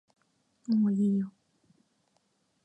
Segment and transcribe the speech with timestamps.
[0.75, 1.31] もういいよ